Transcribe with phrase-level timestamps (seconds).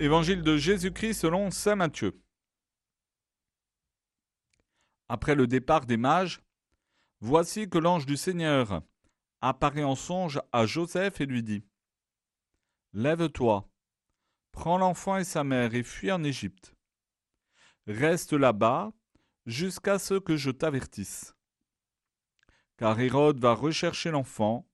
[0.00, 2.20] Évangile de Jésus-Christ selon Saint Matthieu.
[5.08, 6.42] Après le départ des mages,
[7.20, 8.82] voici que l'ange du Seigneur
[9.40, 11.64] apparaît en songe à Joseph et lui dit
[12.92, 13.70] Lève-toi,
[14.50, 16.74] prends l'enfant et sa mère et fuis en Égypte.
[17.86, 18.92] Reste là-bas
[19.46, 21.36] jusqu'à ce que je t'avertisse.
[22.78, 24.68] Car Hérode va rechercher l'enfant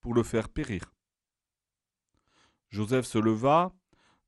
[0.00, 0.92] pour le faire périr.
[2.68, 3.72] Joseph se leva,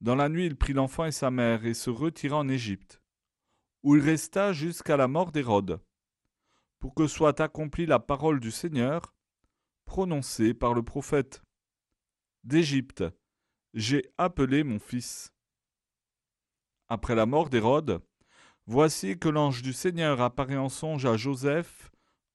[0.00, 3.02] dans la nuit il prit l'enfant et sa mère et se retira en Égypte,
[3.82, 5.80] où il resta jusqu'à la mort d'Hérode,
[6.78, 9.14] pour que soit accomplie la parole du Seigneur,
[9.84, 11.42] prononcée par le prophète.
[12.44, 13.04] D'Égypte,
[13.74, 15.32] j'ai appelé mon fils.
[16.88, 18.02] Après la mort d'Hérode,
[18.66, 21.90] voici que l'ange du Seigneur apparaît en songe à Joseph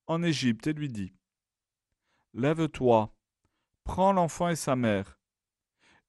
[0.08, 1.14] en Égypte et lui dit
[2.34, 3.16] Lève-toi,
[3.84, 5.20] prends l'enfant et sa mère,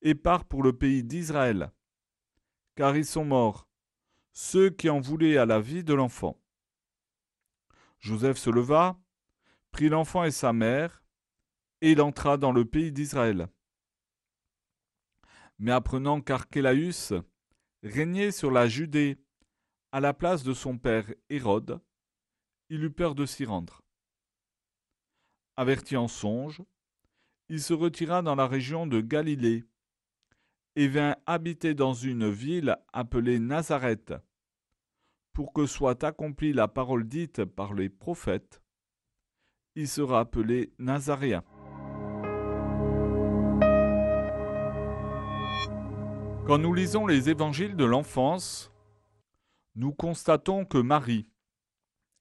[0.05, 1.73] et pars pour le pays d'Israël,
[2.77, 3.67] car ils sont morts,
[4.33, 6.41] ceux qui en voulaient à la vie de l'enfant.
[8.01, 9.01] Joseph se leva,
[9.73, 11.03] prit l'enfant et sa mère,
[11.81, 13.49] et il entra dans le pays d'Israël.
[15.59, 17.15] Mais apprenant qu'Archélaüs
[17.83, 19.19] régnait sur la Judée
[19.91, 21.81] à la place de son père Hérode,
[22.69, 23.83] il eut peur de s'y rendre.
[25.57, 26.63] Averti en songe,
[27.49, 29.65] il se retira dans la région de Galilée,
[30.77, 34.15] et vint habiter dans une ville appelée Nazareth,
[35.33, 38.63] pour que soit accomplie la parole dite par les prophètes.
[39.77, 41.43] Il sera appelé Nazaréen.
[46.47, 48.71] Quand nous lisons les évangiles de l'enfance,
[49.77, 51.27] nous constatons que Marie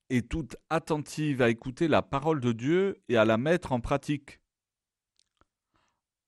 [0.09, 4.39] est toute attentive à écouter la parole de Dieu et à la mettre en pratique.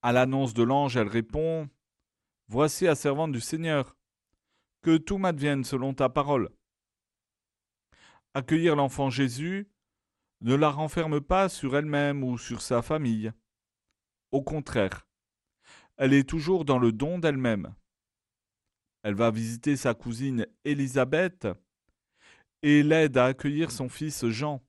[0.02, 1.70] À l'annonce de l'ange, elle répond
[2.48, 3.98] Voici la servante du Seigneur.
[4.82, 6.52] Que tout m'advienne selon ta parole.
[8.36, 9.68] Accueillir l'enfant Jésus
[10.42, 13.32] ne la renferme pas sur elle-même ou sur sa famille.
[14.32, 15.08] Au contraire,
[15.98, 17.74] elle est toujours dans le don d'elle-même.
[19.02, 21.48] Elle va visiter sa cousine Élisabeth
[22.62, 24.64] et l'aide à accueillir son fils Jean.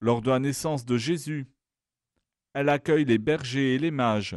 [0.00, 1.46] Lors de la naissance de Jésus,
[2.52, 4.36] elle accueille les bergers et les mages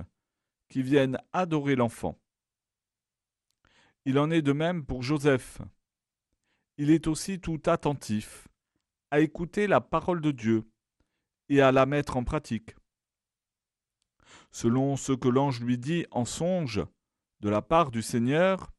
[0.69, 2.19] qui viennent adorer l'enfant.
[4.05, 5.61] Il en est de même pour Joseph.
[6.77, 8.47] Il est aussi tout attentif
[9.11, 10.67] à écouter la parole de Dieu
[11.49, 12.75] et à la mettre en pratique.
[14.51, 16.83] Selon ce que l'ange lui dit en songe
[17.39, 18.71] de la part du Seigneur,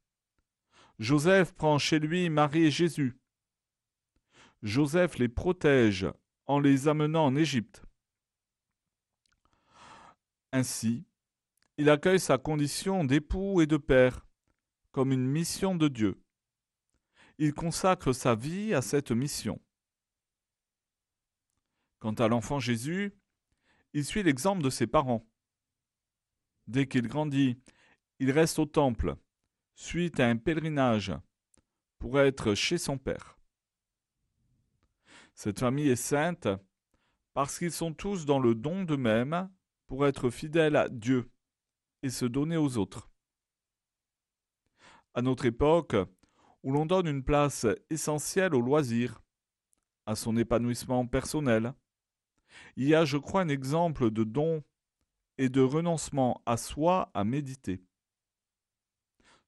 [0.98, 3.18] Joseph prend chez lui Marie et Jésus.
[4.62, 6.06] Joseph les protège
[6.46, 7.84] en les amenant en Égypte.
[10.52, 11.04] Ainsi,
[11.76, 14.24] il accueille sa condition d'époux et de père
[14.92, 16.22] comme une mission de Dieu.
[17.38, 19.60] Il consacre sa vie à cette mission.
[21.98, 23.12] Quant à l'enfant Jésus,
[23.92, 25.26] il suit l'exemple de ses parents.
[26.68, 27.58] Dès qu'il grandit,
[28.20, 29.16] il reste au temple,
[29.74, 31.12] suite à un pèlerinage,
[31.98, 33.36] pour être chez son père.
[35.34, 36.46] Cette famille est sainte
[37.32, 39.50] parce qu'ils sont tous dans le don d'eux-mêmes
[39.88, 41.28] pour être fidèles à Dieu
[42.04, 43.08] et se donner aux autres.
[45.14, 45.96] À notre époque,
[46.62, 49.22] où l'on donne une place essentielle au loisir,
[50.04, 51.72] à son épanouissement personnel,
[52.76, 54.62] il y a, je crois, un exemple de don
[55.38, 57.82] et de renoncement à soi à méditer.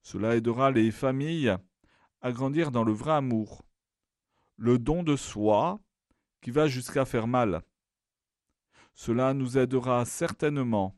[0.01, 1.55] Cela aidera les familles
[2.23, 3.67] à grandir dans le vrai amour,
[4.57, 5.79] le don de soi
[6.41, 7.63] qui va jusqu'à faire mal.
[8.95, 10.97] Cela nous aidera certainement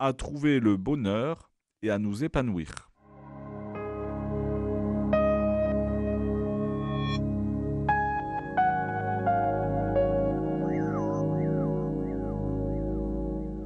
[0.00, 1.50] à trouver le bonheur
[1.82, 2.89] et à nous épanouir.